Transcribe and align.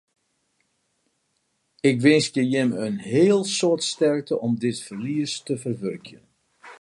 Ik 1.89 1.97
winskje 2.05 2.43
jimme 2.51 2.77
in 2.87 2.97
heel 3.13 3.41
soad 3.57 3.81
sterkte 3.93 4.35
om 4.45 4.51
it 4.69 4.77
ferlies 4.87 5.33
te 5.47 5.53
ferwurkjen. 5.63 6.23